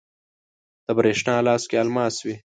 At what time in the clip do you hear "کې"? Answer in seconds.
1.69-1.75